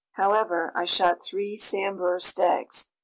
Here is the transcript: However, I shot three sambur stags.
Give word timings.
However, 0.13 0.71
I 0.75 0.85
shot 0.85 1.21
three 1.23 1.55
sambur 1.55 2.19
stags. 2.19 2.89